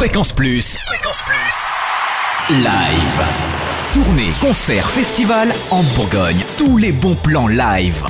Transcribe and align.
Fréquence 0.00 0.32
Plus. 0.32 0.78
Fréquence 0.78 1.22
Plus. 1.26 2.56
Live. 2.56 3.22
Tournée, 3.92 4.30
concert, 4.40 4.88
festival 4.88 5.54
en 5.70 5.82
Bourgogne. 5.94 6.42
Tous 6.56 6.78
les 6.78 6.90
bons 6.90 7.16
plans 7.16 7.48
live. 7.48 8.06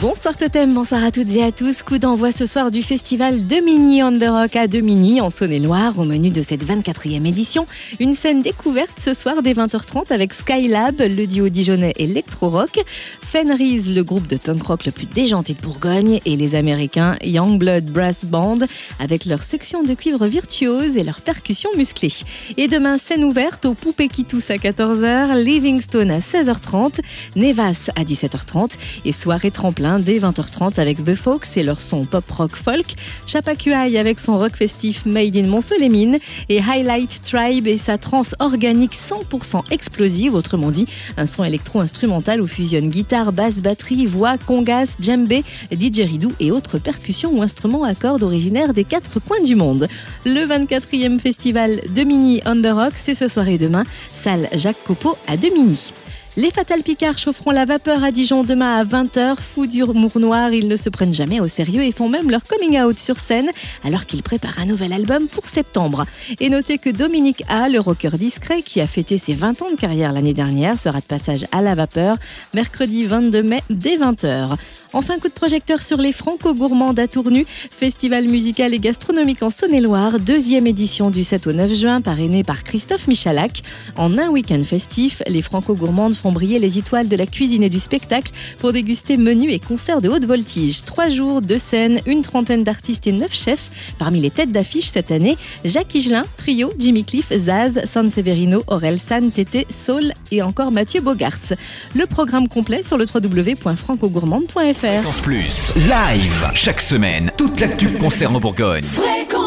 Bonsoir 0.00 0.36
Totem, 0.36 0.74
bonsoir 0.74 1.04
à 1.04 1.12
toutes 1.12 1.30
et 1.36 1.44
à 1.44 1.52
tous. 1.52 1.84
Coup 1.84 1.98
d'envoi 1.98 2.32
ce 2.32 2.46
soir 2.46 2.72
du 2.72 2.82
festival 2.82 3.42
Mini 3.64 4.02
on 4.02 4.18
the 4.18 4.24
Rock 4.26 4.56
à 4.56 4.66
Demini 4.66 5.20
en 5.20 5.30
Saône-et-Loire 5.30 5.96
au 6.00 6.04
menu 6.04 6.30
de 6.30 6.42
cette 6.42 6.66
24e 6.66 7.24
édition. 7.24 7.68
Une 8.00 8.14
scène 8.14 8.42
découverte 8.42 8.98
ce 8.98 9.14
soir 9.14 9.40
dès 9.40 9.52
20h30 9.52 10.12
avec 10.12 10.34
Skylab, 10.34 11.00
le 11.00 11.26
duo 11.26 11.48
dijonnais 11.48 11.94
électro-rock, 11.96 12.82
Fenris, 13.22 13.94
le 13.94 14.02
groupe 14.02 14.26
de 14.26 14.36
punk 14.36 14.62
rock 14.64 14.84
le 14.84 14.90
plus 14.90 15.06
déjanté 15.06 15.54
de 15.54 15.60
Bourgogne 15.60 16.20
et 16.26 16.34
les 16.34 16.56
Américains 16.56 17.16
Youngblood 17.22 17.84
Brass 17.84 18.24
Band 18.24 18.58
avec 18.98 19.24
leur 19.24 19.44
section 19.44 19.84
de 19.84 19.94
cuivre 19.94 20.26
virtuose 20.26 20.98
et 20.98 21.04
leurs 21.04 21.20
percussions 21.20 21.70
musclées. 21.76 22.12
Et 22.56 22.66
demain, 22.66 22.98
scène 22.98 23.22
ouverte 23.22 23.64
au 23.64 23.74
Poupée 23.74 24.08
qui 24.08 24.24
tousse 24.24 24.50
à 24.50 24.56
14h, 24.56 25.40
Livingstone 25.40 26.10
à 26.10 26.18
16h30, 26.18 26.98
Nevas 27.36 27.90
à 27.94 28.02
17h30 28.02 28.72
et 29.04 29.12
soirée 29.12 29.52
tremplin 29.52 29.83
dès 29.84 30.18
20h30 30.18 30.80
avec 30.80 31.04
The 31.04 31.14
Folks 31.14 31.56
et 31.56 31.62
leur 31.62 31.78
son 31.78 32.06
pop 32.06 32.24
rock 32.30 32.56
folk, 32.56 32.94
Chapacuaille 33.26 33.98
avec 33.98 34.18
son 34.18 34.38
rock 34.38 34.56
festif 34.56 35.04
Made 35.04 35.36
in 35.36 35.46
Montsolémine 35.46 36.18
et 36.48 36.60
Highlight 36.60 37.20
Tribe 37.22 37.66
et 37.66 37.76
sa 37.76 37.98
trance 37.98 38.34
organique 38.38 38.94
100% 38.94 39.60
explosive, 39.70 40.34
autrement 40.34 40.70
dit 40.70 40.86
un 41.18 41.26
son 41.26 41.44
électro-instrumental 41.44 42.40
où 42.40 42.46
fusionne 42.46 42.88
guitare, 42.88 43.32
basse, 43.32 43.60
batterie, 43.60 44.06
voix, 44.06 44.38
congas, 44.38 44.96
djembé, 45.00 45.44
didgeridoo 45.70 46.32
et 46.40 46.50
autres 46.50 46.78
percussions 46.78 47.36
ou 47.36 47.42
instruments 47.42 47.84
à 47.84 47.94
cordes 47.94 48.22
originaires 48.22 48.72
des 48.72 48.84
quatre 48.84 49.20
coins 49.20 49.42
du 49.42 49.54
monde. 49.54 49.86
Le 50.24 50.46
24e 50.46 51.18
festival 51.18 51.80
de 51.94 52.02
Mini 52.04 52.40
on 52.46 52.62
the 52.62 52.72
Rock, 52.72 52.94
c'est 52.96 53.14
ce 53.14 53.28
soir 53.28 53.48
et 53.48 53.58
demain, 53.58 53.84
salle 54.12 54.48
Jacques 54.54 54.82
Copeau 54.82 55.18
à 55.26 55.36
Demini. 55.36 55.92
Les 56.36 56.50
Fatal 56.50 56.82
Picards 56.82 57.16
chaufferont 57.16 57.52
la 57.52 57.64
vapeur 57.64 58.02
à 58.02 58.10
Dijon 58.10 58.42
demain 58.42 58.80
à 58.80 58.84
20h. 58.84 59.36
Fou 59.36 59.68
d'humour 59.68 60.18
noir, 60.18 60.52
ils 60.52 60.66
ne 60.66 60.74
se 60.74 60.88
prennent 60.88 61.14
jamais 61.14 61.38
au 61.38 61.46
sérieux 61.46 61.82
et 61.84 61.92
font 61.92 62.08
même 62.08 62.28
leur 62.28 62.42
coming 62.42 62.76
out 62.80 62.98
sur 62.98 63.20
scène 63.20 63.50
alors 63.84 64.04
qu'ils 64.04 64.24
préparent 64.24 64.58
un 64.58 64.66
nouvel 64.66 64.92
album 64.92 65.28
pour 65.28 65.46
septembre. 65.46 66.06
Et 66.40 66.50
notez 66.50 66.78
que 66.78 66.90
Dominique 66.90 67.44
A, 67.48 67.68
le 67.68 67.78
rocker 67.78 68.18
discret 68.18 68.62
qui 68.62 68.80
a 68.80 68.88
fêté 68.88 69.16
ses 69.16 69.32
20 69.32 69.62
ans 69.62 69.70
de 69.70 69.76
carrière 69.76 70.12
l'année 70.12 70.34
dernière, 70.34 70.76
sera 70.76 70.98
de 70.98 71.04
passage 71.04 71.46
à 71.52 71.62
la 71.62 71.76
vapeur 71.76 72.16
mercredi 72.52 73.04
22 73.04 73.42
mai 73.44 73.62
dès 73.70 73.96
20h. 73.96 74.56
Enfin, 74.96 75.18
coup 75.18 75.26
de 75.26 75.32
projecteur 75.32 75.82
sur 75.82 75.96
les 75.96 76.12
Franco-Gourmands 76.12 76.92
d'Atournu, 76.92 77.46
festival 77.48 78.28
musical 78.28 78.72
et 78.72 78.78
gastronomique 78.78 79.42
en 79.42 79.50
Saône-et-Loire, 79.50 80.20
deuxième 80.20 80.68
édition 80.68 81.10
du 81.10 81.24
7 81.24 81.48
au 81.48 81.52
9 81.52 81.74
juin, 81.74 82.00
parrainé 82.00 82.44
par 82.44 82.62
Christophe 82.62 83.08
Michalak. 83.08 83.62
En 83.96 84.16
un 84.18 84.28
week-end 84.28 84.62
festif, 84.62 85.20
les 85.26 85.42
Franco-Gourmandes 85.42 86.14
font 86.14 86.30
briller 86.30 86.60
les 86.60 86.78
étoiles 86.78 87.08
de 87.08 87.16
la 87.16 87.26
cuisine 87.26 87.64
et 87.64 87.70
du 87.70 87.80
spectacle 87.80 88.30
pour 88.60 88.72
déguster 88.72 89.16
menus 89.16 89.52
et 89.52 89.58
concerts 89.58 90.00
de 90.00 90.08
haute 90.08 90.26
voltige. 90.26 90.84
Trois 90.84 91.08
jours, 91.08 91.42
deux 91.42 91.58
scènes, 91.58 92.00
une 92.06 92.22
trentaine 92.22 92.62
d'artistes 92.62 93.08
et 93.08 93.12
neuf 93.12 93.34
chefs. 93.34 93.94
Parmi 93.98 94.20
les 94.20 94.30
têtes 94.30 94.52
d'affiche 94.52 94.86
cette 94.86 95.10
année, 95.10 95.36
Jacques 95.64 95.92
Higelin, 95.92 96.24
Trio, 96.36 96.72
Jimmy 96.78 97.02
Cliff, 97.02 97.32
Zaz, 97.36 97.80
San 97.84 98.10
Severino, 98.10 98.62
Aurel 98.68 99.00
San, 99.00 99.32
Tété, 99.32 99.66
Saul 99.70 100.12
et 100.30 100.40
encore 100.40 100.70
Mathieu 100.70 101.00
Bogarts. 101.00 101.54
Le 101.96 102.06
programme 102.06 102.46
complet 102.46 102.84
sur 102.84 102.96
le 102.96 103.06
www.francogourmande.fr. 103.12 104.83
Fréquence 104.84 105.20
Plus, 105.22 105.72
live, 105.76 106.50
chaque 106.54 106.82
semaine, 106.82 107.32
toute 107.38 107.58
l'actu 107.58 107.88
concerne 107.94 108.36
en 108.36 108.40
Bourgogne. 108.40 108.84
Fréquence 108.84 109.43